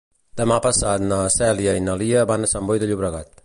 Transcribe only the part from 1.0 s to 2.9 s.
na Cèlia i na Lia van a Sant Boi de